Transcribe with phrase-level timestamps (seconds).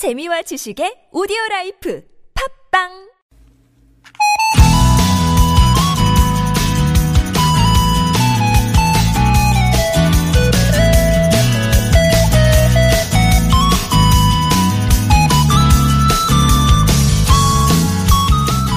[0.00, 2.02] 재미와 지식의 오디오 라이프
[2.72, 2.88] 팟빵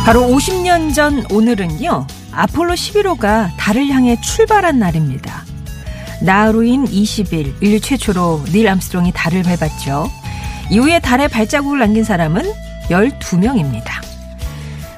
[0.05, 2.05] 바로 50년 전 오늘은요.
[2.33, 5.45] 아폴로 11호가 달을 향해 출발한 날입니다.
[6.21, 10.22] 나흘 뒤인 20일 인류 최초로 닐 암스트롱이 달을 밟았죠.
[10.69, 12.43] 이후에 달에 발자국을 남긴 사람은
[12.89, 14.03] 12명입니다.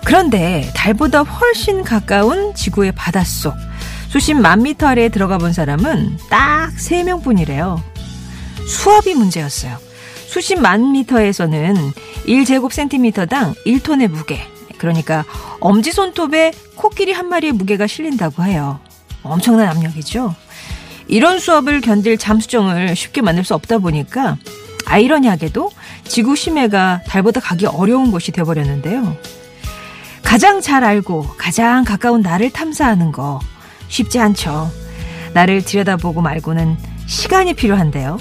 [0.04, 3.56] 그런데 달보다 훨씬 가까운 지구의 바닷속
[4.08, 7.84] 수십 만 미터 아래에 들어가 본 사람은 딱 3명 뿐이래요.
[8.68, 9.78] 수압이 문제였어요.
[10.28, 11.76] 수십 만 미터에서는
[12.26, 14.42] 1제곱센티미터당 1톤의 무게,
[14.78, 15.26] 그러니까
[15.60, 18.80] 엄지손톱에 코끼리 한 마리의 무게가 실린다고 해요.
[19.24, 20.36] 엄청난 압력이죠.
[21.08, 24.38] 이런 수압을 견딜 잠수정을 쉽게 만들 수 없다 보니까
[24.86, 25.72] 아이러니하게도
[26.04, 29.16] 지구 심해가 달보다 가기 어려운 곳이 되어버렸는데요.
[30.24, 33.40] 가장 잘 알고 가장 가까운 나를 탐사하는 거
[33.88, 34.72] 쉽지 않죠.
[35.34, 38.18] 나를 들여다보고 말고는 시간이 필요한데요.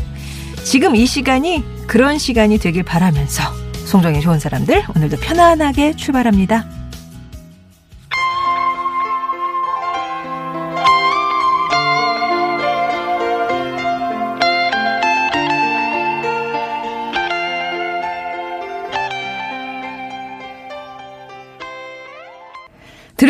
[0.64, 3.42] 지금 이 시간이 그런 시간이 되길 바라면서
[3.86, 6.83] 송정이 좋은 사람들 오늘도 편안하게 출발합니다.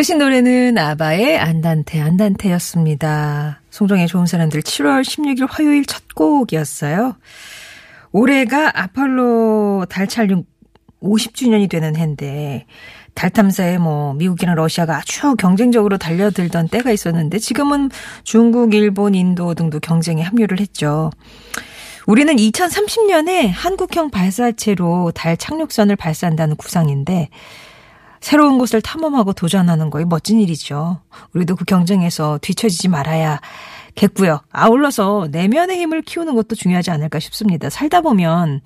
[0.05, 3.63] 들으신 노래는 아바의 안단테 안단테였습니다.
[3.71, 7.17] 송정의 좋은 사람들 7월 16일 화요일 첫 곡이었어요.
[8.13, 10.45] 올해가 아폴로 달 촬영
[11.03, 12.67] 50주년이 되는 해인데
[13.15, 17.91] 달 탐사에 뭐 미국이나 러시아가 아주 경쟁적으로 달려들던 때가 있었는데 지금은
[18.25, 21.11] 중국, 일본, 인도 등도 경쟁에 합류를 했죠.
[22.07, 27.31] 우리는 2030년에 한국형 발사체로 달 착륙선을 발사한다는 구상인데
[28.25, 30.99] 새로운 곳을 탐험하고 도전하는 거에 멋진 일이죠.
[31.35, 33.39] 우리도 그 경쟁에서 뒤처지지 말아야
[33.97, 34.41] 겠고요.
[34.51, 37.69] 아울러서 내면의 힘을 키우는 것도 중요하지 않을까 싶습니다.
[37.69, 38.63] 살다 보면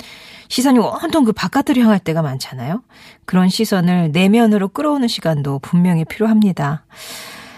[0.46, 2.84] 시선이 온통 그 바깥으로 향할 때가 많잖아요.
[3.24, 6.84] 그런 시선을 내면으로 끌어오는 시간도 분명히 필요합니다.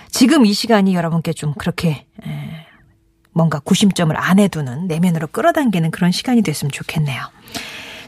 [0.08, 2.06] 지금 이 시간이 여러분께 좀 그렇게
[3.32, 7.20] 뭔가 구심점을 안에 두는 내면으로 끌어당기는 그런 시간이 됐으면 좋겠네요.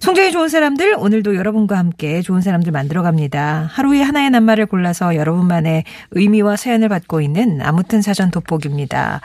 [0.03, 3.69] 성적이 좋은 사람들 오늘도 여러분과 함께 좋은 사람들 만들어갑니다.
[3.71, 9.21] 하루에 하나의 낱말을 골라서 여러분만의 의미와 사연을 받고 있는 아무튼 사전 돋보기입니다.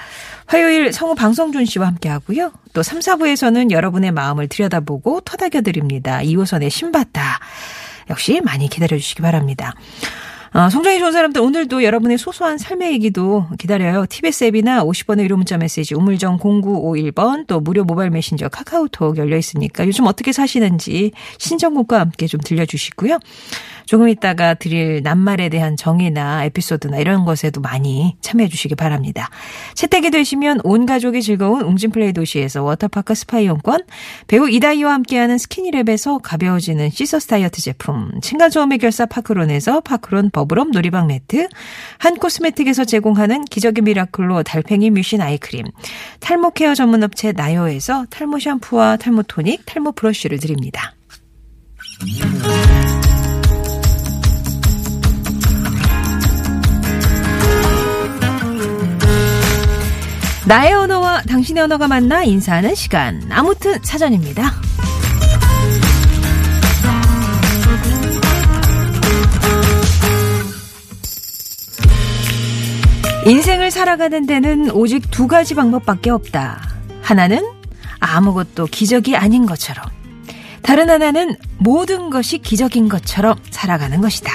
[0.45, 2.51] 화요일 성우 방성준 씨와 함께 하고요.
[2.73, 6.19] 또 3, 4부에서는 여러분의 마음을 들여다보고 토닥여드립니다.
[6.19, 7.39] 2호선의 신받다.
[8.11, 9.73] 역시 많이 기다려주시기 바랍니다.
[10.53, 14.05] 어, 성장이 좋은 사람들 오늘도 여러분의 소소한 삶의 얘기도 기다려요.
[14.07, 19.85] TBS 앱이나 50번의 유료 문자 메시지 우물정 0951번 또 무료 모바일 메신저 카카오톡 열려 있으니까
[19.85, 23.19] 요즘 어떻게 사시는지 신청곡과 함께 좀 들려주시고요.
[23.87, 29.29] 조금 있다가 드릴 낱말에 대한 정의나 에피소드나 이런 것에도 많이 참여해 주시기 바랍니다.
[29.73, 33.85] 채택이 되시면 온 가족이 즐거운 웅진플레이도시에서 워터파크 스파 이용권,
[34.27, 41.47] 배우 이다희와 함께하는 스키니랩에서 가벼워지는 시서스 다이어트 제품, 층간소음 해결사 파크론에서 파크론 버블업 놀이방 매트,
[41.97, 45.65] 한 코스메틱에서 제공하는 기적의 미라클로 달팽이 뮤신 아이크림,
[46.19, 50.93] 탈모 케어 전문 업체 나요에서 탈모 샴푸와 탈모 토닉, 탈모 브러쉬를 드립니다.
[60.47, 63.21] 나의 언어와 당신의 언어가 만나 인사하는 시간.
[63.29, 64.53] 아무튼 사전입니다.
[73.25, 76.61] 인생을 살아가는 데는 오직 두 가지 방법밖에 없다.
[77.01, 77.45] 하나는
[77.99, 79.85] 아무것도 기적이 아닌 것처럼.
[80.61, 84.31] 다른 하나는 모든 것이 기적인 것처럼 살아가는 것이다.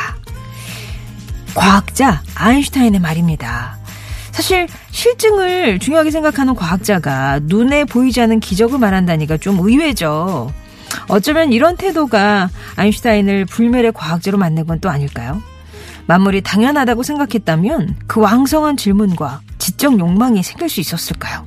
[1.54, 3.78] 과학자 아인슈타인의 말입니다.
[4.30, 10.52] 사실 실증을 중요하게 생각하는 과학자가 눈에 보이지 않는 기적을 말한다니까 좀 의외죠.
[11.08, 15.42] 어쩌면 이런 태도가 아인슈타인을 불멸의 과학자로 만든 건 또 아닐까요?
[16.06, 21.46] 만물이 당연하다고 생각했다면 그 왕성한 질문과 지적 욕망이 생길 수 있었을까요?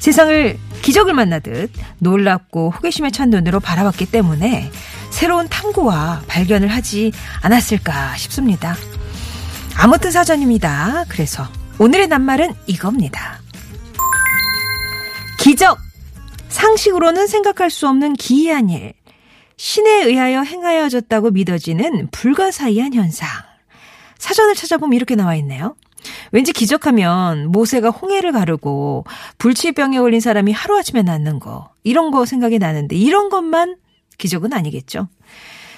[0.00, 4.70] 세상을 기적을 만나듯 놀랍고 호기심에 찬 눈으로 바라봤기 때문에
[5.10, 7.12] 새로운 탐구와 발견을 하지
[7.42, 8.74] 않았을까 싶습니다.
[9.76, 11.04] 아무튼 사전입니다.
[11.08, 11.46] 그래서
[11.80, 13.38] 오늘의 낱말은 이겁니다.
[15.38, 15.78] 기적!
[16.48, 18.94] 상식으로는 생각할 수 없는 기이한 일.
[19.56, 23.28] 신에 의하여 행하여졌다고 믿어지는 불가사의한 현상.
[24.18, 25.76] 사전을 찾아보면 이렇게 나와 있네요.
[26.32, 29.04] 왠지 기적하면 모세가 홍해를 가르고
[29.38, 31.70] 불치병에 걸린 사람이 하루아침에 낫는 거.
[31.84, 33.76] 이런 거 생각이 나는데 이런 것만
[34.16, 35.08] 기적은 아니겠죠.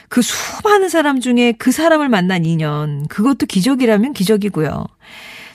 [0.08, 4.86] 그 수많은 사람 중에 그 사람을 만난 인연, 그것도 기적이라면 기적이고요.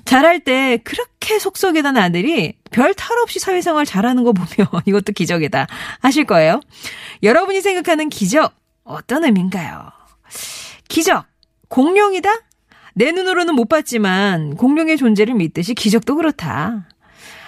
[0.05, 4.47] 잘할 때 그렇게 속속이던 아들이 별 탈 없이 사회생활 잘하는 거 보면
[4.85, 5.67] 이것도 기적이다
[5.99, 6.61] 하실 거예요.
[7.23, 8.53] 여러분이 생각하는 기적
[8.83, 9.91] 어떤 의미인가요?
[10.87, 11.25] 기적
[11.69, 12.29] 공룡이다?
[12.93, 16.87] 내 눈으로는 못 봤지만 공룡의 존재를 믿듯이 기적도 그렇다.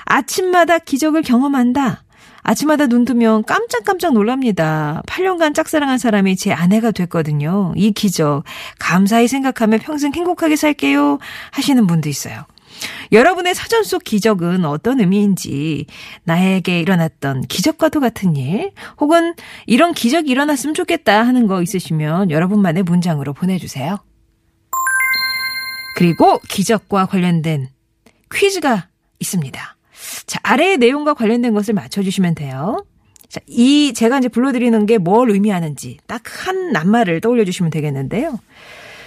[0.06, 2.04] 아침마다 기적을 경험한다.
[2.48, 5.04] 아침마다 눈 뜨면 깜짝깜짝 놀랍니다.
[5.06, 7.74] 8년간 짝사랑한 사람이 제 아내가 됐거든요.
[7.76, 8.46] 이 기적
[8.80, 11.20] 감사히 생각하며 평생 행복하게 살게요
[11.52, 12.46] 하시는 분도 있어요.
[13.12, 15.88] 여러분의 사전 속 기적은 어떤 의미인지,
[16.24, 18.72] 나에게 일어났던 기적과도 같은 일,
[19.02, 19.34] 혹은
[19.66, 23.98] 이런 기적이 일어났으면 좋겠다 하는 거 있으시면 여러분만의 문장으로 보내주세요.
[25.98, 27.68] 그리고 기적과 관련된
[28.32, 28.88] 퀴즈가
[29.20, 29.77] 있습니다.
[30.26, 32.86] 자, 아래의 내용과 관련된 것을 맞춰주시면 돼요.
[33.30, 38.40] 자, 이, 제가 이제 불러드리는 게 뭘 의미하는지 딱 한 낱말을 떠올려 주시면 되겠는데요.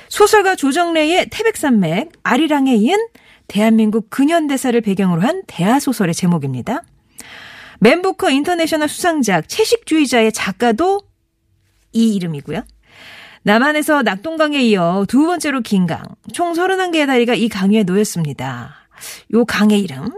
[0.09, 2.99] 소설가 조정래의 태백산맥, 아리랑에 이은
[3.49, 6.83] 대한민국 근현대사를 배경으로 한 대하소설의 제목입니다.
[7.81, 11.03] 맨부커 인터내셔널 수상작 채식주의자의 작가도
[11.93, 12.63] 이 이름이고요.
[13.43, 16.03] 남한에서 낙동강에 이어 두 번째로 긴 강,
[16.35, 18.75] 총 31개의 다리가 이 강위에 놓였습니다.
[19.33, 20.11] 요 강의 이름,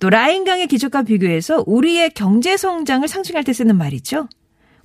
[0.00, 4.28] 또 라인강의 기적과 비교해서 우리의 경제 성장을 상징할 때 쓰는 말이죠.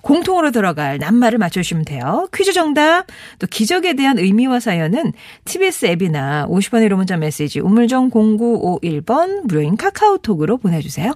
[0.02, 2.28] 공통으로 들어갈 낱말을 맞춰주시면 돼요.
[2.32, 3.08] 퀴즈 정답,
[3.40, 5.14] 또 기적에 대한 의미와 사연은
[5.46, 11.12] TBS 앱이나 50번의 1호 문자 메시지 우물정 0951번 무료인 카카오톡으로 보내주세요.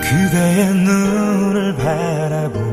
[0.00, 2.71] 그대의 눈을 바라보며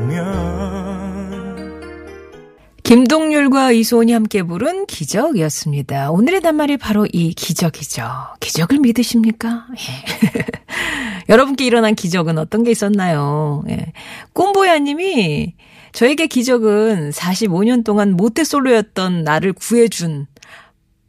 [2.90, 6.10] 김동률과 이소은이 함께 부른 기적이었습니다.
[6.10, 8.02] 오늘의 단말이 바로 이 기적이죠.
[8.40, 9.64] 기적을 믿으십니까?
[9.78, 10.42] 예.
[11.30, 13.62] 여러분께 일어난 기적은 어떤 게 있었나요?
[13.68, 13.92] 예.
[14.32, 15.54] 꿈보야 님이
[15.92, 20.26] 저에게 기적은 45년 동안 모태솔로였던 나를 구해준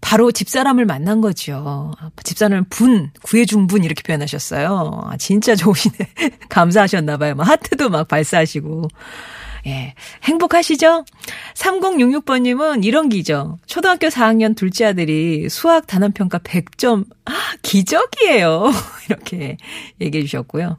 [0.01, 1.93] 바로 집사람을 만난 거죠.
[2.23, 5.01] 집사람을 분, 구해준 분 이렇게 표현하셨어요.
[5.05, 5.95] 아, 진짜 좋으시네.
[6.47, 7.33] 감사하셨나봐요.
[7.33, 8.87] 막 하트도 막 발사하시고.
[9.67, 9.93] 예.
[10.23, 11.05] 행복하시죠?
[11.55, 13.59] 3066번님은 이런 기죠.
[13.65, 17.05] 초등학교 4학년 둘째 아들이 수학 단원평가 100점.
[17.25, 17.31] 아,
[17.61, 18.71] 기적이에요.
[19.09, 19.57] 이렇게
[19.99, 20.77] 얘기해 주셨고요.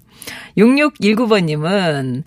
[0.57, 2.25] 6619번님은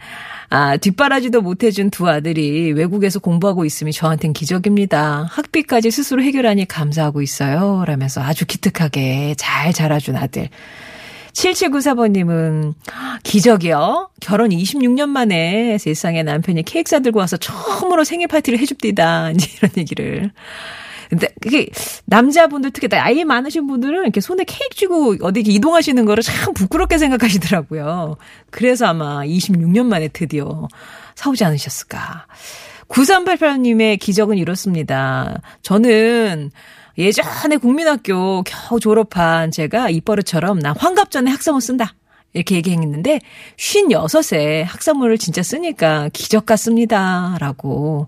[0.50, 5.28] 아, 뒷바라지도 못해준 두 아들이 외국에서 공부하고 있음이 저한텐 기적입니다.
[5.32, 7.84] 학비까지 스스로 해결하니 감사하고 있어요.
[7.86, 10.50] 라면서 아주 기특하게 잘 자라준 아들.
[11.36, 12.74] 7794번님은
[13.24, 14.10] 기적이요.
[14.22, 19.32] 결혼 26년 만에 세상에 남편이 케이크 사들고 와서 처음으로 생일 파티를 해줍디다.
[19.36, 20.32] 이제 이런 얘기를.
[21.10, 21.68] 근데 그게
[22.06, 28.18] 남자분들 특히 나이 많으신 분들은 이렇게 손에 케이크 쥐고 어디 이동하시는 거를 참 부끄럽게 생각하시더라고요.
[28.50, 30.68] 그래서 아마 26년 만에 드디어
[31.14, 32.26] 사오지 않으셨을까.
[32.88, 35.42] 9388님의 기적은 이렇습니다.
[35.62, 36.52] 저는
[36.98, 41.96] 예전에 국민학교 겨우 졸업한 제가 입버릇처럼 나 환갑 전에 학사모 쓴다.
[42.36, 43.22] 이렇게 얘기했는데
[43.58, 47.38] 56에 학사모를 진짜 쓰니까 기적 같습니다.
[47.40, 48.08] 라고.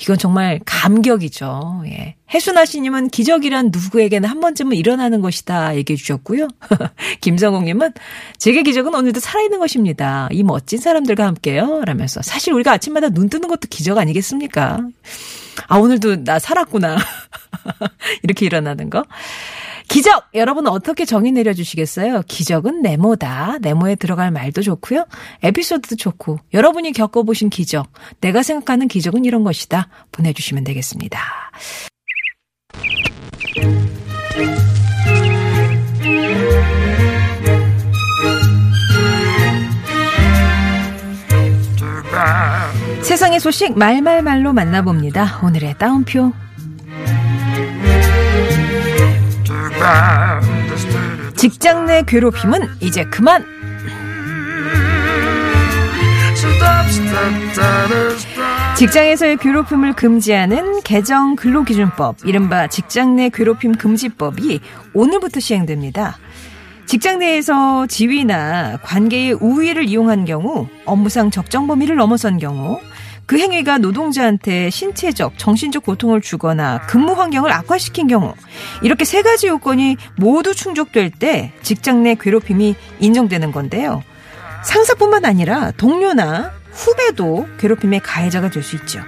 [0.00, 1.82] 이건 정말 감격이죠.
[1.86, 2.16] 예.
[2.32, 6.48] 해순아 씨님은 기적이란 누구에게나 한 번쯤은 일어나는 것이다 얘기해 주셨고요.
[7.20, 7.92] 김성홍님은
[8.38, 10.28] 제게 기적은 오늘도 살아있는 것입니다.
[10.32, 11.82] 이 멋진 사람들과 함께요.
[11.84, 14.80] 라면서 사실 우리가 아침마다 눈 뜨는 것도 기적 아니겠습니까?
[15.68, 16.96] 아, 오늘도 나 살았구나.
[18.22, 19.04] 이렇게 일어나는 거.
[19.88, 20.24] 기적!
[20.34, 22.22] 여러분 어떻게 정의 내려주시겠어요?
[22.26, 23.58] 기적은 네모다.
[23.60, 25.06] 네모에 들어갈 말도 좋고요.
[25.42, 27.88] 에피소드도 좋고, 여러분이 겪어보신 기적,
[28.20, 29.88] 내가 생각하는 기적은 이런 것이다.
[30.12, 31.20] 보내주시면 되겠습니다.
[43.02, 45.40] 세상의 소식 말말말로 만나봅니다.
[45.44, 46.32] 오늘의 따옴표.
[51.36, 53.44] 직장 내 괴롭힘은 이제 그만.
[58.76, 64.60] 직장에서의 괴롭힘을 금지하는 개정 근로기준법, 이른바 직장 내 괴롭힘 금지법이
[64.92, 66.18] 오늘부터 시행됩니다.
[66.86, 72.78] 직장 내에서 지위나 관계의 우위를 이용한 경우, 업무상 적정 범위를 넘어선 경우,
[73.26, 78.34] 그 행위가 노동자한테 신체적, 정신적 고통을 주거나 근무 환경을 악화시킨 경우,
[78.82, 84.02] 이렇게 세 가지 요건이 모두 충족될 때 직장 내 괴롭힘이 인정되는 건데요.
[84.64, 89.00] 상사뿐만 아니라 동료나 후배도 괴롭힘의 가해자가 될 수 있죠.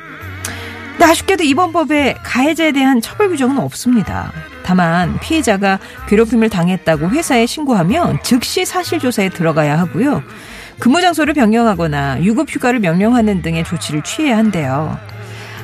[0.90, 4.32] 근데 아쉽게도 이번 법에 가해자에 대한 처벌 규정은 없습니다.
[4.64, 10.22] 다만 피해자가 괴롭힘을 당했다고 회사에 신고하면 즉시 사실조사에 들어가야 하고요.
[10.78, 14.98] 근무 장소를 변경하거나 유급 휴가를 명령하는 등의 조치를 취해야 한대요.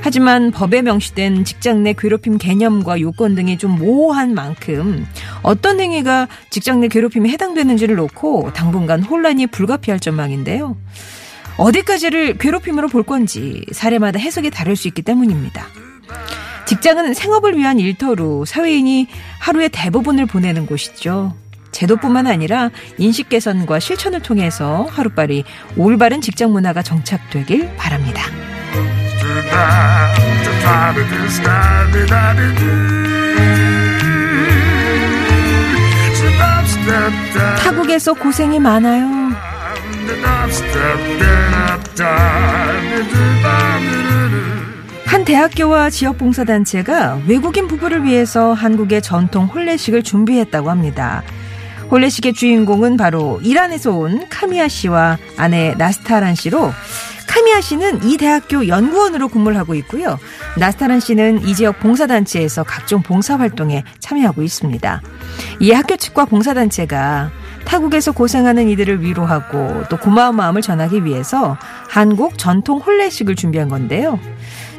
[0.00, 5.06] 하지만 법에 명시된 직장 내 괴롭힘 개념과 요건 등이 좀 모호한 만큼
[5.42, 10.76] 어떤 행위가 직장 내 괴롭힘에 해당되는지를 놓고 당분간 혼란이 불가피할 전망인데요.
[11.56, 15.68] 어디까지를 괴롭힘으로 볼 건지 사례마다 해석이 다를 수 있기 때문입니다.
[16.66, 19.06] 직장은 생업을 위한 일터로 사회인이
[19.38, 21.34] 하루의 대부분을 보내는 곳이죠.
[21.74, 25.44] 제도뿐만 아니라 인식 개선과 실천을 통해서 하루빨리
[25.76, 28.22] 올바른 직장 문화가 정착되길 바랍니다.
[37.58, 39.34] 타국에서 고생이 많아요.
[45.06, 51.22] 한 대학교와 지역 봉사단체가 외국인 부부를 위해서 한국의 전통 혼례식을 준비했다고 합니다.
[51.90, 56.72] 혼례식의 주인공은 바로 이란에서 온 카미아 씨와 아내 나스타란 씨로
[57.28, 60.18] 카미아 씨는 이 대학교 연구원으로 근무를 하고 있고요.
[60.58, 65.02] 나스타란 씨는 이 지역 봉사단체에서 각종 봉사활동에 참여하고 있습니다.
[65.60, 67.30] 이 학교 측과 봉사단체가
[67.64, 71.56] 타국에서 고생하는 이들을 위로하고 또 고마운 마음을 전하기 위해서
[71.88, 74.20] 한국 전통 혼례식을 준비한 건데요.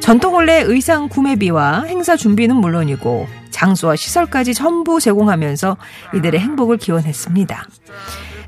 [0.06, 5.78] 전통 혼례 의상 구매비와 행사 준비는 물론이고 장소와 시설까지 전부 제공하면서
[6.14, 7.68] 이들의 행복을 기원했습니다.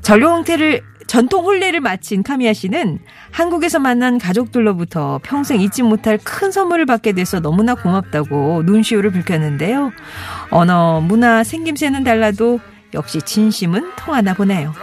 [0.00, 3.00] 전용 형태를 전통 혼례를 마친 카미야 씨는
[3.32, 9.90] 한국에서 만난 가족들로부터 평생 잊지 못할 큰 선물을 받게 돼서 너무나 고맙다고 눈시울을 붉혔는데요.
[10.50, 12.60] 언어, 문화, 생김새는 달라도
[12.94, 14.74] 역시 진심은 통하나 보네요.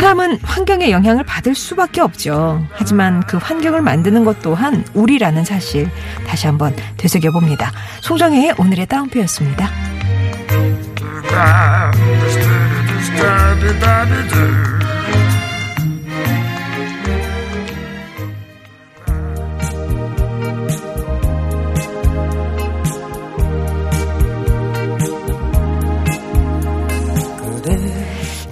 [0.00, 2.66] 사람은 환경의 영향을 받을 수밖에 없죠.
[2.70, 5.90] 하지만 그 환경을 만드는 것 또한 우리라는 사실
[6.26, 7.70] 다시 한번 되새겨봅니다.
[8.00, 9.68] 송정혜의 오늘의 따옴표였습니다.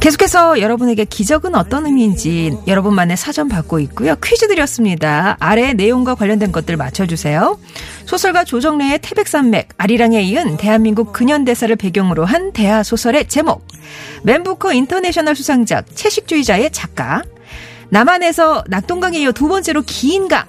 [0.01, 4.15] 계속해서 여러분에게 기적은 어떤 의미인지 여러분만의 사전 받고 있고요.
[4.23, 5.37] 퀴즈 드렸습니다.
[5.41, 7.59] 아래 내용과 관련된 것들 맞춰주세요.
[8.07, 13.67] 소설가 조정래의 태백산맥, 아리랑에 이은 대한민국 근현대사를 배경으로 한 대하 소설의 제목,
[14.23, 17.23] 맨부커 인터내셔널 수상작, 채식주의자의 작가,
[17.91, 20.47] 남한에서 낙동강에 이어 두 번째로 긴 강,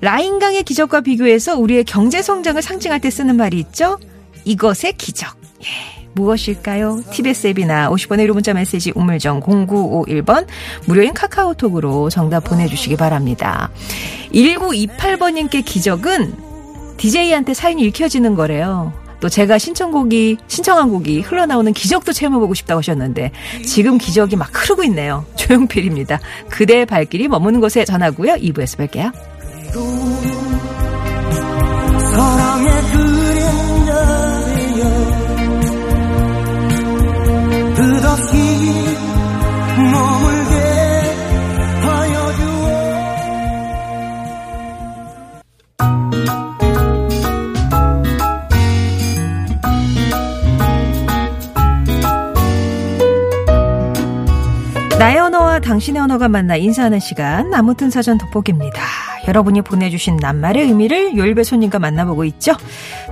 [0.00, 3.98] 라인강의 기적과 비교해서 우리의 경제 성장을 상징할 때 쓰는 말이 있죠?
[4.44, 5.34] 이것의 기적.
[5.62, 6.03] 예.
[6.14, 7.02] 무엇일까요?
[7.10, 10.46] TBS 앱이나 50원의 유료 문자 메시지 우물정 0951번
[10.86, 13.70] 무료인 카카오톡으로 정답 보내주시기 바랍니다.
[14.32, 16.34] 1928번님께 기적은
[16.96, 18.92] DJ한테 사연이 읽혀지는 거래요.
[19.20, 23.32] 또 제가 신청곡이 신청한 곡이 흘러나오는 기적도 체험해보고 싶다고 하셨는데
[23.64, 25.24] 지금 기적이 막 흐르고 있네요.
[25.36, 26.20] 조용필입니다.
[26.50, 28.34] 그대의 발길이 머무는 곳에 전하고요.
[28.34, 29.12] 2부에서 뵐게요.
[32.12, 33.13] 사랑의 그
[39.90, 40.54] 머물게
[55.60, 58.82] 당신의 언어가 만나 인사하는 시간 아무튼 사전 돋보기입니다.
[59.26, 62.56] 여러분이 보내주신 낱말의 의미를 요일배 손님과 만나보고 있죠.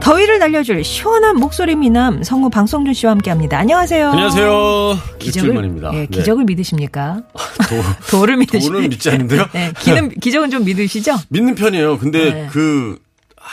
[0.00, 3.58] 더위를 날려줄 시원한 목소리 미남 성우 방송준 씨와 함께합니다.
[3.58, 4.10] 안녕하세요.
[4.10, 4.98] 안녕하세요.
[5.18, 5.80] 기적을.
[5.94, 6.52] 예, 기적을 네.
[6.52, 7.22] 믿으십니까?
[7.68, 8.72] 도, 도를 믿으십니까?
[8.74, 9.46] 도는 믿지 않는데요.
[9.52, 11.16] 네, 기는, 기적은 좀 믿으시죠?
[11.28, 11.98] 믿는 편이에요.
[11.98, 12.48] 근데 네.
[12.50, 12.98] 그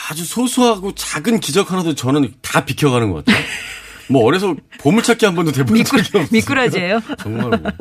[0.09, 3.43] 아주 소소하고 작은 기적 하나도 저는 다 비켜가는 것 같아요.
[4.09, 6.25] 뭐 어려서 보물찾기 한 번도 돼본 적이 없어요.
[6.31, 6.99] 미꾸라지예요?
[7.21, 7.49] 정말.
[7.49, 7.71] 뭐.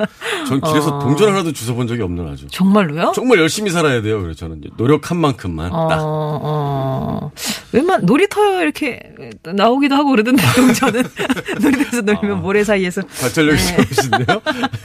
[0.47, 0.99] 전 길에서 어.
[0.99, 2.47] 동전 하나도 주워본 적이 없는 아주.
[2.49, 3.13] 정말로요?
[3.15, 4.21] 정말 열심히 살아야 돼요.
[4.21, 5.97] 그래서 저는 노력한 만큼만 어, 딱.
[6.01, 7.31] 어.
[7.71, 8.99] 웬만 놀이터 이렇게
[9.43, 11.03] 나오기도 하고 그러던데 동전은
[11.61, 13.01] 놀이터에서 놀면 아, 모래 사이에서.
[13.01, 14.41] 발전력이 좋으신데요?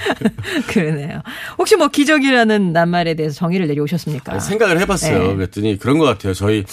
[0.68, 1.20] 그러네요.
[1.58, 4.32] 혹시 뭐 기적이라는 낱말에 대해서 정의를 내려오셨습니까?
[4.32, 5.28] 아니, 생각을 해봤어요.
[5.28, 5.34] 네.
[5.34, 6.32] 그랬더니 그런 것 같아요.
[6.32, 6.64] 저희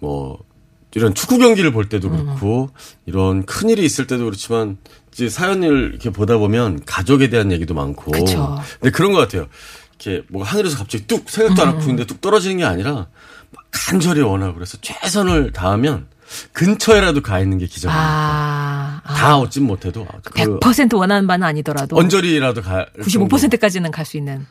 [0.00, 0.38] 뭐
[0.94, 2.80] 이런 축구 경기를 볼 때도 그렇고 음.
[3.06, 4.76] 이런 큰 일이 있을 때도 그렇지만
[5.12, 8.10] 이제 사연을 이렇게 보다 보면 가족에 대한 얘기도 많고.
[8.12, 8.60] 그쵸.
[8.80, 9.46] 근데 그런 것 같아요.
[10.00, 13.06] 이렇게 뭐 하늘에서 갑자기 뚝 생각도 안 하고 있는데 뚝 떨어지는 게 아니라
[13.70, 16.06] 간절히 원하고 그래서 최선을 다하면
[16.52, 18.00] 근처에라도 가 있는 게 기적입니다.
[18.02, 19.14] 아, 아.
[19.14, 24.46] 다 얻진 못해도 그 100% 원하는 바는 아니더라도 언저리라도 가 95%까지는 갈 수 있는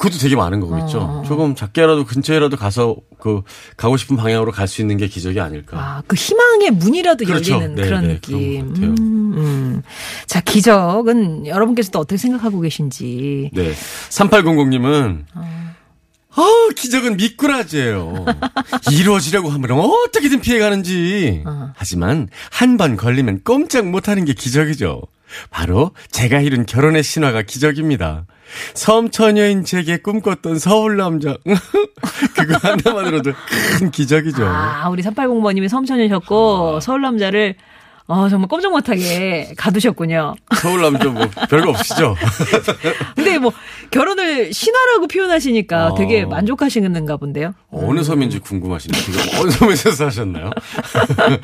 [0.00, 0.98] 그것도 되게 많은 거겠죠.
[0.98, 1.22] 어.
[1.26, 3.42] 조금 작게라도 근처에라도 가서 그
[3.76, 5.76] 가고 싶은 방향으로 갈 수 있는 게 기적이 아닐까.
[5.78, 7.52] 아, 그 희망의 문이라도 그렇죠.
[7.54, 8.38] 열리는 네, 그런 네, 느낌.
[8.38, 8.90] 그런 것 같아요.
[8.92, 9.82] 음, 음.
[10.26, 13.50] 자, 기적은 여러분께서도 어떻게 생각하고 계신지.
[13.52, 13.74] 네.
[14.08, 16.44] 3800님은 어,
[16.76, 18.24] 기적은 미꾸라지예요.
[18.92, 21.42] 이루어지려고 하면 어떻게든 피해가는지.
[21.44, 21.72] 어.
[21.76, 25.02] 하지만 한 번 걸리면 꼼짝 못하는 게 기적이죠.
[25.50, 28.24] 바로 제가 이룬 결혼의 신화가 기적입니다.
[28.74, 31.36] 섬처녀인 제게 꿈꿨던 서울 남자.
[32.36, 33.32] 그거 하나만으로도
[33.78, 34.44] 큰 기적이죠.
[34.44, 36.80] 아, 우리 3800번님이 섬천이셨고, 아.
[36.80, 37.54] 서울 남자를,
[38.10, 40.34] 어, 정말 꼼짝 못하게 가두셨군요.
[40.56, 42.16] 서울 남자 뭐 별거 없으시죠?
[43.14, 43.52] 근데 뭐,
[43.92, 45.94] 결혼을 신화라고 표현하시니까 아.
[45.94, 47.54] 되게 만족하시는가 본데요.
[47.70, 49.00] 어느 섬인지 궁금하시네요.
[49.40, 50.50] 어느 섬에서 사셨나요?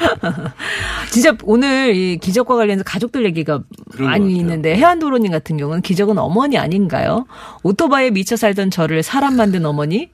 [1.12, 3.60] 진짜 오늘 이 기적과 관련해서 가족들 얘기가
[3.98, 4.36] 많이.
[4.36, 7.26] 있는데 해안도로님 같은 경우는 기적은 어머니 아닌가요?
[7.62, 10.10] 오토바이에 미쳐 살던 저를 사람 만든 어머니,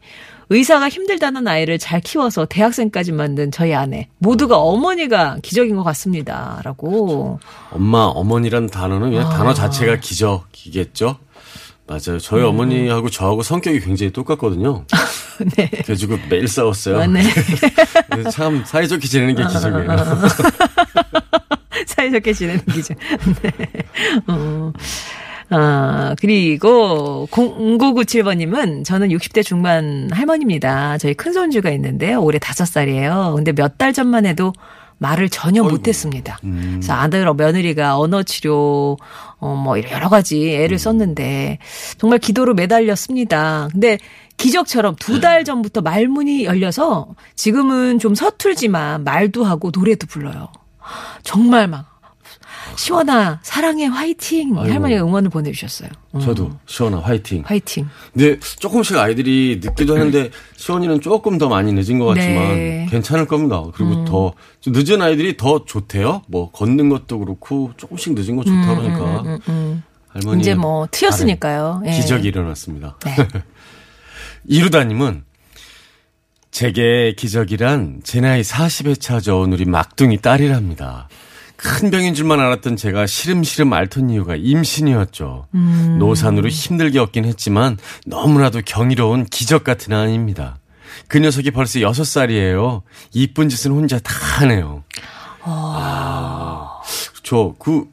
[0.52, 7.40] 의사가 힘들다는 아이를 잘 키워서 대학생까지 만든 저희 아내 모두가 어머니가 기적인 것 같습니다라고.
[7.70, 11.16] 엄마, 어머니란 단어는 그냥 단어 자체가 기적이겠죠?
[11.86, 12.18] 맞아요.
[12.20, 14.84] 저희 어머니하고 저하고 성격이 굉장히 똑같거든요.
[15.56, 15.68] 네.
[15.68, 17.00] 그래가지고 매일 싸웠어요.
[17.00, 17.22] 아, 네.
[18.30, 19.96] 참 사이좋게 지내는 게 기적이에요.
[21.86, 22.96] 사이좋게 지내는 기적.
[23.42, 23.50] 네.
[24.28, 24.72] 어.
[25.50, 30.98] 아, 그리고 0997번님은 저는 60대 중반 할머니입니다.
[30.98, 32.20] 저희 큰 손주가 있는데요.
[32.22, 33.34] 올해 5살이에요.
[33.36, 34.52] 근데 몇 달 전만 해도
[34.98, 36.38] 말을 전혀 못했습니다.
[36.74, 38.96] 그래서 아들 며느리가 언어 치료
[39.38, 41.58] 어뭐 여러 가지 애를 썼는데
[41.98, 43.68] 정말 기도로 매달렸습니다.
[43.72, 43.98] 근데
[44.36, 50.48] 기적처럼 두 달 전부터 말문이 열려서 지금은 좀 서툴지만 말도 하고 노래도 불러요.
[51.24, 51.91] 정말 막
[52.76, 54.72] 시원아 사랑해 화이팅 아이고.
[54.72, 55.88] 할머니가 응원을 보내주셨어요.
[56.20, 57.42] 저도 시원아 화이팅.
[57.46, 57.88] 화이팅.
[58.12, 62.86] 근데 조금씩 아이들이 늦기도 하는데 시원이는 조금 더 많이 늦은 것 같지만 네.
[62.90, 63.62] 괜찮을 겁니다.
[63.74, 66.22] 그리고 더좀 늦은 아이들이 더 좋대요.
[66.28, 69.38] 뭐 걷는 것도 그렇고 조금씩 늦은 거 좋다 그러니까
[70.08, 71.82] 할머니 이제 뭐 트였으니까요.
[71.86, 71.90] 예.
[71.92, 72.96] 기적이 일어났습니다.
[73.04, 73.28] 네.
[74.46, 75.24] 이루다님은
[76.50, 81.08] 제게 기적이란 제 나이 40에 찾아온 우리 막둥이 딸이랍니다.
[81.62, 85.46] 큰 병인 줄만 알았던 제가 시름시름 앓던 이유가 임신이었죠.
[85.98, 90.58] 노산으로 힘들게 얻긴 했지만 너무나도 경이로운 기적 같은 아이입니다.
[91.06, 92.82] 그 녀석이 벌써 6살이에요.
[93.14, 94.82] 이쁜 짓은 혼자 다 하네요.
[95.44, 96.80] 아,
[97.12, 97.54] 그렇죠.
[97.58, 97.84] 그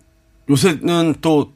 [0.49, 1.51] 요새는 또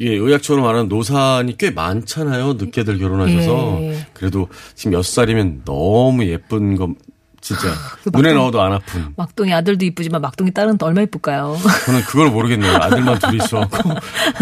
[0.00, 2.54] 예, 의학적으로 말하는 노산이 꽤 많잖아요.
[2.54, 3.78] 늦게들 결혼하셔서.
[3.82, 4.06] 예.
[4.12, 6.92] 그래도 지금 여섯 살이면 너무 예쁜 거
[7.46, 7.68] 진짜
[8.02, 9.14] 그 눈에 막둥이- 넣어도 안 아픈.
[9.16, 11.56] 막둥이 아들도 이쁘지만 막둥이 딸은 또 얼마 이쁠까요?
[11.86, 12.74] 저는 그걸 모르겠네요.
[12.74, 13.88] 아들만 둘이 있어갖고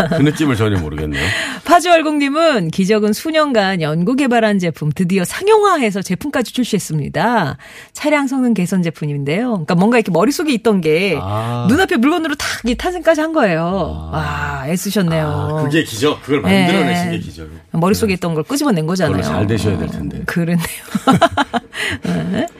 [0.08, 1.22] 그 느낌을 전혀 모르겠네요.
[1.66, 7.58] 파주얼공님은 기적은 수년간 연구 개발한 제품 드디어 상용화해서 제품까지 출시했습니다.
[7.92, 9.50] 차량 성능 개선 제품인데요.
[9.50, 11.66] 그러니까 뭔가 이렇게 머릿속에 있던 게 아.
[11.68, 14.08] 눈앞에 물건으로 탁이 탄생까지 한 거예요.
[14.14, 15.26] 와, 애쓰셨네요.
[15.58, 16.22] 아, 그게 기적.
[16.22, 16.62] 그걸 네.
[16.62, 17.48] 만들어내신 게 기적.
[17.72, 19.22] 머릿속에 있던 걸 끄집어낸 거잖아요.
[19.22, 20.22] 잘 되셔야 될 텐데.
[20.24, 20.56] 그러네요.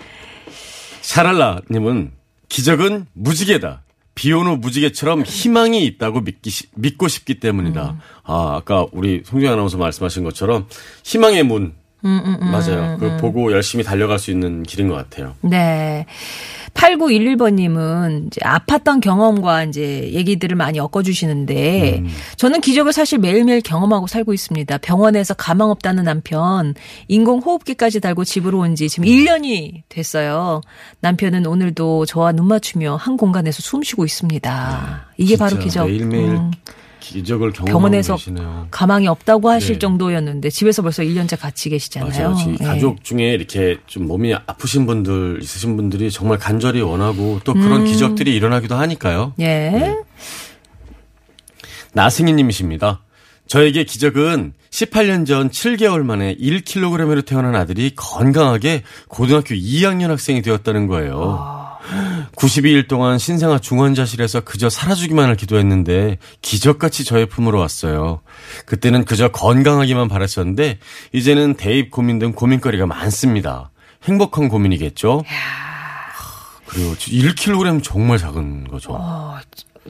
[1.05, 2.13] 샤랄라님은
[2.49, 3.83] 기적은 무지개다.
[4.15, 8.01] 비온후 무지개처럼 희망이 있다고 믿기, 시- 믿고 싶기 때문이다.
[8.23, 10.67] 아, 아까 우리 송정 아나운서 말씀하신 것처럼
[11.05, 11.75] 희망의 문.
[12.09, 12.97] 맞아요.
[12.99, 15.35] 그걸 보고 열심히 달려갈 수 있는 길인 것 같아요.
[15.41, 16.07] 네.
[16.75, 22.03] 8911번님은 이제 아팠던 경험과 이제 얘기들을 많이 엮어주시는데,
[22.37, 24.79] 저는 기적을 사실 매일매일 경험하고 살고 있습니다.
[24.79, 26.75] 병원에서 가망 없다는 남편,
[27.09, 30.61] 인공호흡기까지 달고 집으로 온 지 지금 1년이 됐어요.
[30.99, 35.07] 남편은 오늘도 저와 눈 맞추며 한 공간에서 숨 쉬고 있습니다.
[35.17, 35.87] 이게 바로 기적.
[35.87, 36.51] 매일매일 음.
[37.13, 38.69] 기적을 병원에서 계시네요.
[38.71, 39.79] 가망이 없다고 하실 네.
[39.79, 42.37] 정도였는데 집에서 벌써 1년째 같이 계시잖아요.
[42.61, 42.65] 예.
[42.65, 47.85] 가족 중에 이렇게 좀 몸이 아프신 분들 있으신 분들이 정말 간절히 원하고 또 그런 음.
[47.85, 49.35] 기적들이 일어나기도 하니까요.
[49.41, 49.97] 예.
[51.93, 53.03] 나승희 님이십니다.
[53.47, 61.64] 저에게 기적은 18년 전 7개월 만에 1kg으로 태어난 아들이 건강하게 고등학교 2학년 학생이 되었다는 거예요.
[62.37, 68.21] 92일 동안 신생아 중환자실에서 그저 살아주기만을 기도했는데 기적같이 저의 품으로 왔어요.
[68.67, 70.79] 그때는 그저 건강하기만 바랐었는데
[71.13, 73.71] 이제는 대입 고민 등 고민거리가 많습니다.
[74.05, 75.23] 행복한 고민이겠죠?
[76.67, 78.99] 그리고 1kg 정말 작은 거죠.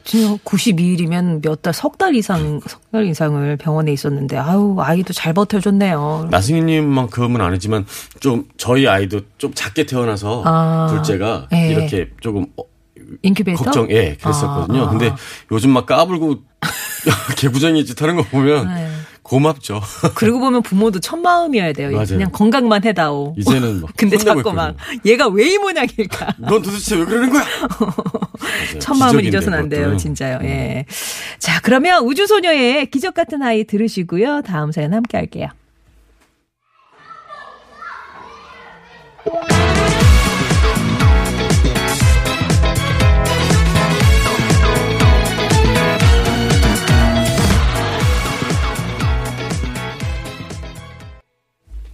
[0.03, 5.33] 지금 92일이면 몇 달, 석 달 이상, 석 달 이상을 병원에 있었는데, 아우, 아이도 잘
[5.33, 6.27] 버텨줬네요.
[6.31, 7.85] 나승희님만큼은 아니지만
[8.19, 11.69] 좀 저희 아이도 좀 작게 태어나서 아, 둘째가 예.
[11.69, 12.63] 이렇게 조금 어,
[13.21, 13.63] 인큐베이터?
[13.63, 14.83] 걱정 예 그랬었거든요.
[14.83, 14.89] 아, 아.
[14.89, 15.13] 근데
[15.51, 16.37] 요즘 막 까불고
[17.37, 18.89] 개구쟁이 짓 하는 거 보면 네.
[19.25, 19.81] 고맙죠.
[20.13, 21.89] 그리고 보면 부모도 첫 마음이어야 돼요.
[21.91, 22.05] 맞아요.
[22.05, 23.33] 그냥 건강만 해다오.
[23.37, 24.75] 이제는 막 근데 자꾸 막.
[25.03, 26.35] 얘가 왜 이 모양일까?
[26.47, 27.43] 넌 도대체 왜 그러는 거야?
[28.79, 29.95] 첫 마음을 잊어서는 안 돼요, 그것도.
[29.95, 29.97] 음.
[29.97, 30.39] 진짜요.
[30.43, 30.85] 예.
[31.39, 34.43] 자, 그러면 우주소녀의 기적 같은 아이 들으시고요.
[34.43, 35.47] 다음 사연 함께 할게요.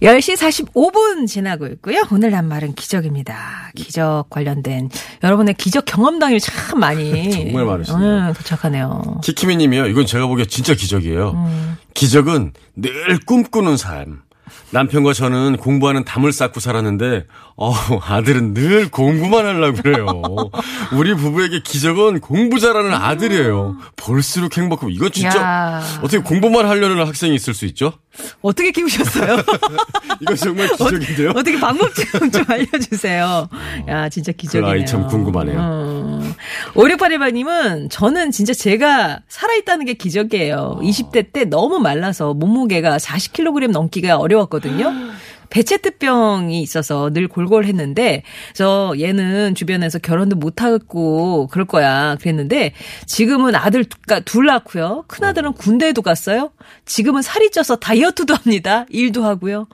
[0.02, 2.02] 열시 45분 지나고 있고요.
[2.10, 3.70] 오늘 한 말은 기적입니다.
[3.76, 4.90] 기적 관련된
[5.22, 8.28] 여러분의 기적 경험담이 참 많이 정말 많으시네요.
[8.28, 9.20] 음, 도착하네요.
[9.22, 9.86] 키키미 님이요.
[9.86, 11.30] 이건 제가 보기에 진짜 기적이에요.
[11.30, 11.76] 음.
[11.94, 14.22] 기적은 늘 꿈꾸는 삶.
[14.70, 17.74] 남편과 저는 공부하는 담을 쌓고 살았는데, 어,
[18.06, 20.06] 아들은 늘 공부만 하려고 그래요.
[20.96, 23.76] 우리 부부에게 기적은 공부 잘하는 아들이에요.
[23.96, 25.82] 볼수록 행복하고, 이거 진짜, 야.
[25.98, 27.92] 어떻게 공부만 하려는 학생이 있을 수 있죠?
[28.42, 29.36] 어떻게 키우셨어요?
[30.20, 31.30] 이거 정말 기적인데요?
[31.30, 33.48] 어 떻게 방법 좀, 좀 알려주세요.
[33.88, 34.72] 야, 진짜 기적이네요.
[34.74, 35.58] 그 아이 참 궁금하네요.
[35.58, 36.34] 음.
[36.74, 40.78] 5682번님은 저는 진짜 제가 살아있다는 게 기적이에요.
[40.82, 44.92] 20대 때 너무 말라서 몸무게가 40kg 넘기가 어려웠거든요.
[45.52, 48.22] 배체트병이 있어서 늘 골골했는데
[48.54, 52.16] 저 얘는 주변에서 결혼도 못 하고 그럴 거야.
[52.20, 52.72] 그랬는데
[53.06, 55.04] 지금은 아들 두- 둘 낳고요.
[55.06, 56.50] 큰 아들은 군대에도 갔어요.
[56.86, 58.86] 지금은 살이 쪄서 다이어트도 합니다.
[58.90, 59.66] 일도 하고요.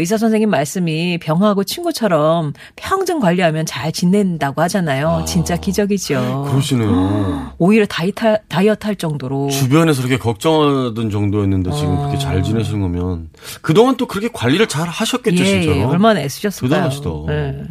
[0.00, 5.24] 의사 선생님 말씀이 병하고 친구처럼 평생 관리하면 잘 지낸다고 하잖아요.
[5.26, 6.46] 진짜 기적이죠.
[6.48, 7.54] 그러시네요.
[7.58, 9.50] 오히려 다이어트, 다이어트 할 정도로.
[9.50, 15.17] 주변에서 그렇게 걱정하던 정도였는데 지금 그렇게 잘 지내시는 거면 그동안 또 그렇게 관리를 잘 하셨
[15.22, 15.76] 겠죠, 예, 진짜.
[15.76, 17.10] 예, 얼마나 애쓰셨을까요 대단하시다.
[17.30, 17.64] 예.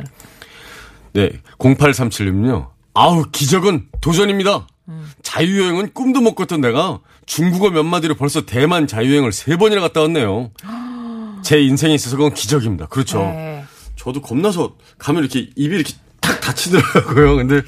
[1.13, 2.69] 네, 0837님요.
[2.93, 4.67] 아우, 기적은 도전입니다.
[5.21, 10.51] 자유여행은 꿈도 못 꿨던 내가 중국어 몇 마디로 벌써 대만 자유여행을 세 번이나 갔다 왔네요.
[11.43, 12.87] 제 인생에 있어서 그건 기적입니다.
[12.87, 13.19] 그렇죠.
[13.19, 13.63] 네.
[13.95, 17.35] 저도 겁나서 가면 이렇게 입이 이렇게 탁 닫히더라고요.
[17.35, 17.61] 근데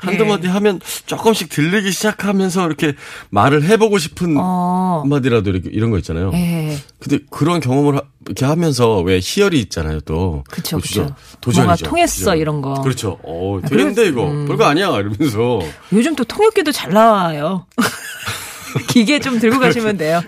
[0.00, 0.28] 한두 네.
[0.30, 2.94] 마디 하면 조금씩 들리기 시작하면서 이렇게
[3.30, 5.00] 말을 해보고 싶은 어.
[5.02, 6.30] 한마디라도 이렇게 이런 거 있잖아요.
[6.34, 6.76] 예.
[6.98, 10.44] 근데 그런 경험을 하- 이렇게 하면서 왜 희열이 있잖아요, 또.
[10.54, 11.14] 진짜 그쵸.
[11.40, 11.62] 도전이죠.
[11.66, 12.38] 뭔가 통했어, 기적.
[12.38, 12.74] 이런 거.
[12.82, 13.18] 그렇죠.
[13.22, 14.26] 어, 아, 그래서- 이거.
[14.28, 14.46] 음.
[14.46, 15.60] 별거 아니야 이러면서.
[15.92, 17.66] 요즘 또 통역기도 잘 나와요.
[18.88, 20.22] 기계 좀 들고 가시면 돼요.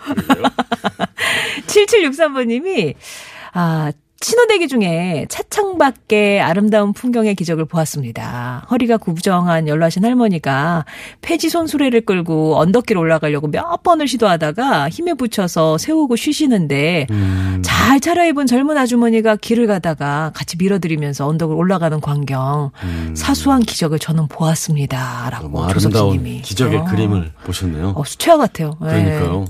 [1.66, 2.94] 7763번님이,
[3.54, 8.66] 아, 신호대기 중에 차창 밖에 아름다운 풍경의 기적을 보았습니다.
[8.70, 10.84] 허리가 구부정한 연로하신 할머니가
[11.20, 17.62] 폐지 손수레를 끌고 언덕길 올라가려고 몇 번을 시도하다가 힘에 부쳐서 세우고 쉬시는데 음.
[17.64, 22.70] 잘 차려입은 젊은 아주머니가 길을 가다가 같이 밀어드리면서 언덕을 올라가는 광경
[23.14, 25.68] 사소한 기적을 저는 보았습니다라고 음.
[25.68, 26.84] 조석진님이 기적의 어.
[26.84, 27.94] 그림을 보셨네요.
[27.96, 28.76] 어, 수채화 같아요.
[28.82, 28.86] 예.
[28.86, 29.46] 그러니까요.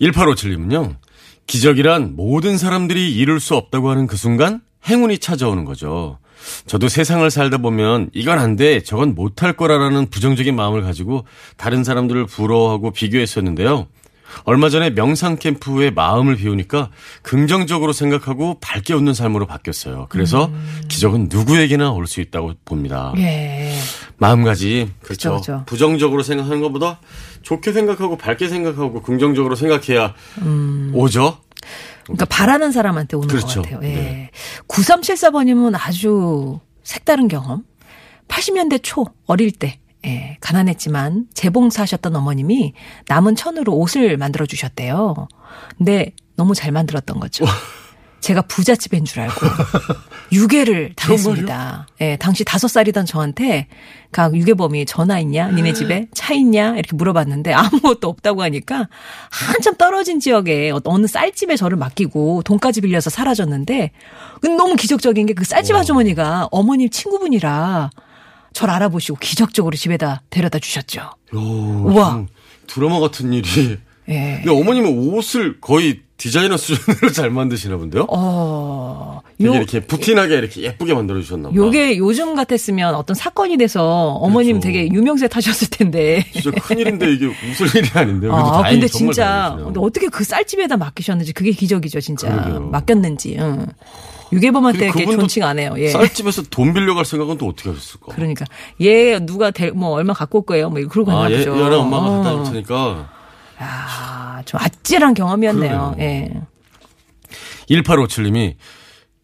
[0.00, 1.05] 1857님은요.
[1.46, 6.18] 기적이란 모든 사람들이 이룰 수 없다고 하는 그 순간 행운이 찾아오는 거죠.
[6.66, 11.24] 저도 세상을 살다 보면 이건 안 돼, 저건 못할 거라라는 부정적인 마음을 가지고
[11.56, 13.86] 다른 사람들을 부러워하고 비교했었는데요.
[14.44, 16.90] 얼마 전에 명상 캠프에 마음을 비우니까
[17.22, 20.06] 긍정적으로 생각하고 밝게 웃는 삶으로 바뀌었어요.
[20.08, 20.50] 그래서
[20.88, 23.12] 기적은 누구에게나 올 수 있다고 봅니다.
[23.18, 23.72] 예.
[24.18, 25.36] 마음가짐 그렇죠.
[25.36, 25.62] 그쵸, 그쵸.
[25.66, 27.00] 부정적으로 생각하는 것보다
[27.42, 30.14] 좋게 생각하고 밝게 생각하고 긍정적으로 생각해야
[30.92, 31.38] 오죠.
[32.04, 33.62] 그러니까 바라는 사람한테 오는 그렇죠.
[33.62, 33.88] 것 같아요.
[33.88, 33.94] 예.
[33.94, 34.30] 네.
[34.68, 37.64] 9374번님은 아주 색다른 경험.
[38.28, 42.74] 80년대 초 어릴 때 예, 가난했지만 재봉사하셨던 어머님이
[43.08, 45.28] 남은 천으로 옷을 만들어 주셨대요.
[45.76, 47.44] 근데 너무 잘 만들었던 거죠.
[48.26, 49.34] 제가 부잣집인 줄 알고
[50.32, 51.86] 유괴를 당했습니다.
[52.00, 53.68] 예, 당시 다섯 살이던 저한테
[54.10, 58.88] 각 유괴범이 전화 있냐, 니네 집에 차 있냐 이렇게 물어봤는데 아무것도 없다고 하니까
[59.30, 63.92] 한참 떨어진 지역에 어느 쌀집에 저를 맡기고 돈까지 빌려서 사라졌는데
[64.42, 67.90] 너무 기적적인 게 그 쌀집 아주머니가 어머님 친구분이라
[68.54, 71.10] 저를 알아보시고 기적적으로 집에다 데려다 주셨죠.
[71.32, 72.14] 우와.
[72.16, 72.28] 음,
[72.66, 73.78] 드라마 같은 일이.
[74.08, 74.40] 예.
[74.42, 78.06] 근데 어머님은 옷을 거의 디자이너 수준으로 잘 만드시나 본데요.
[78.08, 81.56] 어, 요, 이렇게 부티나게 이렇게 예쁘게 만들어 주셨나 보다.
[81.56, 84.66] 요게 요즘 같았으면 어떤 사건이 돼서 어머님 그렇죠.
[84.66, 86.24] 되게 유명세 타셨을 텐데.
[86.32, 88.32] 진짜 큰일인데 이게 웃을 일이 아닌데요.
[88.34, 89.56] 아, 근데 진짜.
[89.62, 92.30] 근데 어떻게 그 쌀집에다 맡기셨는지 그게 기적이죠, 진짜.
[92.30, 92.60] 그러게요.
[92.70, 93.36] 맡겼는지.
[93.38, 93.66] 응.
[94.32, 95.74] 유괴범한테 이렇게 존칭 안 해요.
[95.78, 95.88] 예.
[95.88, 98.14] 쌀집에서 돈 빌려갈 생각은 또 어떻게 하셨을까?
[98.14, 98.44] 그러니까
[98.80, 100.70] 얘 누가 대, 뭐 얼마 갖고 올 거예요.
[100.70, 101.40] 뭐 그러고 아, 얘.
[101.40, 102.22] 얘랑 엄마가 어.
[102.22, 103.15] 갖다 줄 테니까.
[103.58, 105.94] 아, 좀 아찔한 경험이었네요.
[105.96, 105.96] 그러네요.
[106.00, 106.32] 예.
[107.70, 108.54] 1857님이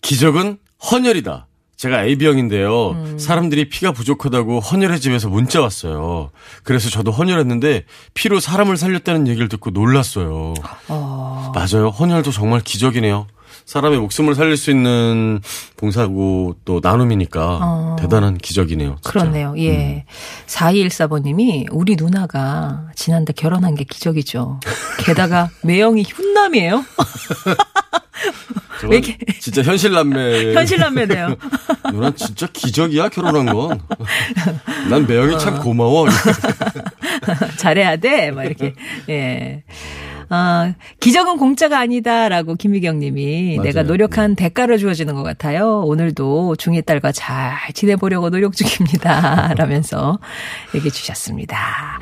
[0.01, 0.59] 기적은
[0.91, 1.47] 헌혈이다.
[1.77, 2.91] 제가 AB형인데요.
[2.91, 3.19] 음.
[3.19, 6.31] 사람들이 피가 부족하다고 헌혈의 집에서 문자 왔어요.
[6.63, 10.55] 그래서 저도 헌혈했는데 피로 사람을 살렸다는 얘기를 듣고 놀랐어요.
[10.89, 11.53] 어.
[11.55, 11.89] 맞아요.
[11.89, 13.27] 헌혈도 정말 기적이네요.
[13.65, 15.41] 사람의 목숨을 살릴 수 있는
[15.77, 17.97] 봉사고 또 나눔이니까 어.
[17.99, 18.97] 대단한 기적이네요.
[18.97, 19.11] 진짜.
[19.11, 19.55] 그렇네요.
[19.59, 20.05] 예.
[20.07, 20.47] 음.
[20.47, 24.61] 4214번님이 우리 누나가 지난달 결혼한 게 기적이죠.
[24.99, 26.85] 게다가 매형이 훈남이에요.
[28.89, 31.37] 왜 이렇게 진짜 현실 남매 현실 남매네요.
[31.93, 33.81] 누나 진짜 기적이야 결혼한 건.
[34.91, 35.39] 난 매형이 어.
[35.39, 36.07] 참 고마워.
[37.59, 38.31] 잘해야 돼.
[38.33, 38.75] 막 이렇게
[39.09, 39.63] 예.
[40.35, 43.67] 아, 기적은 공짜가 아니다라고 김미경 님이 맞아요.
[43.67, 44.49] 내가 노력한 네.
[44.49, 45.83] 대가로 주어지는 것 같아요.
[45.83, 49.53] 오늘도 중의 딸과 잘 지내보려고 노력 중입니다.
[49.59, 50.19] 라면서
[50.75, 52.01] 얘기해 주셨습니다.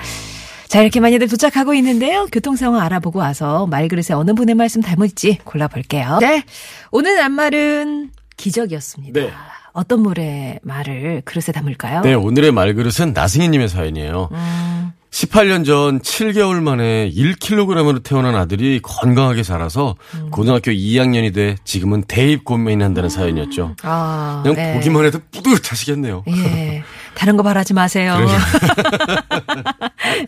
[0.68, 2.28] 자, 이렇게 많이들 도착하고 있는데요.
[2.30, 6.18] 교통 상황 알아보고 와서 말그릇에 어느 분의 말씀 닮을지 골라볼게요.
[6.20, 6.44] 네.
[6.92, 9.20] 오늘 낱말은 기적이었습니다.
[9.20, 9.32] 네.
[9.72, 12.02] 어떤 물의 말을 그릇에 담을까요?
[12.02, 14.28] 네, 오늘의 말그릇은 나승희님의 사연이에요.
[14.30, 14.79] 음.
[15.10, 20.30] 18년 전 7개월 만에 1kg으로 태어난 아들이 건강하게 자라서 음.
[20.30, 23.10] 고등학교 2학년이 돼 지금은 대입 고민한다는 음.
[23.10, 23.76] 사연이었죠.
[23.82, 24.74] 아, 그냥 네.
[24.74, 26.24] 보기만 해도 뿌듯하시겠네요.
[26.28, 26.84] 예.
[27.14, 28.16] 다른 거 바라지 마세요.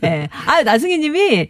[0.03, 0.09] 예.
[0.09, 0.29] 네.
[0.47, 1.49] 아, 나승희 님이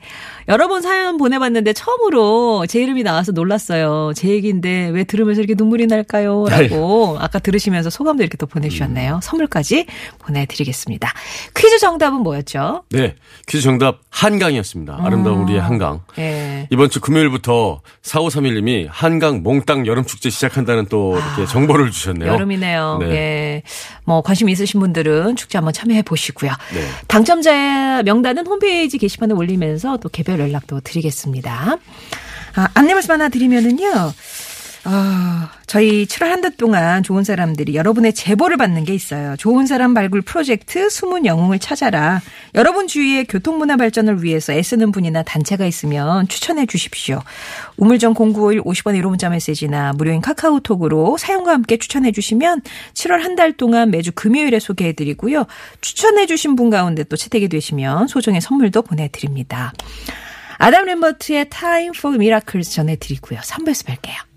[0.48, 4.12] 여러 번 사연 보내봤는데 처음으로 제 이름이 나와서 놀랐어요.
[4.14, 6.46] 제 얘기인데 왜 들으면서 이렇게 눈물이 날까요?
[6.48, 9.16] 라고 아까 들으시면서 소감도 이렇게 또 보내주셨네요.
[9.16, 9.20] 음.
[9.20, 9.86] 선물까지
[10.18, 11.12] 보내드리겠습니다.
[11.56, 12.84] 퀴즈 정답은 뭐였죠?
[12.90, 13.14] 네.
[13.46, 14.98] 퀴즈 정답 한강이었습니다.
[15.02, 15.44] 아름다운 음.
[15.44, 16.00] 우리의 한강.
[16.16, 16.66] 네.
[16.70, 22.32] 이번 주 금요일부터 4531님이 한강 몽땅 여름축제 시작한다는 또 이렇게 아, 정보를 주셨네요.
[22.32, 22.98] 여름이네요.
[23.00, 23.10] 네.
[23.10, 23.62] 예.
[24.04, 26.50] 뭐 관심 있으신 분들은 축제 한번 참여해 보시고요.
[26.74, 26.88] 네.
[27.08, 31.78] 당첨자 명단은 홈페이지 게시판에 올리면서 또 개별 연락도 드리겠습니다.
[32.54, 34.12] 아, 안내 말씀 하나 드리면은요.
[34.84, 39.36] 아, 저희 7월 한 달 동안 좋은 사람들이 여러분의 제보를 받는 게 있어요.
[39.36, 42.20] 좋은 사람 발굴 프로젝트 숨은 영웅을 찾아라.
[42.56, 47.22] 여러분 주위에 교통문화 발전을 위해서 애쓰는 분이나 단체가 있으면 추천해 주십시오.
[47.76, 52.62] 우물정 0951 50원 1호 문자 메시지나 무료인 카카오톡으로 사연과 함께 추천해 주시면
[52.94, 55.46] 7월 한 달 동안 매주 금요일에 소개해 드리고요.
[55.80, 59.72] 추천해 주신 분 가운데 또 채택이 되시면 소정의 선물도 보내드립니다.
[60.58, 63.38] 아담 램버트의 Time for Miracles 전해드리고요.
[63.40, 64.31] 3부에서 뵐게요.